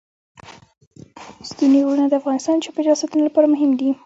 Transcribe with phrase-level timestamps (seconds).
[1.49, 3.89] ستوني غرونه د افغانستان د چاپیریال ساتنې لپاره مهم دي.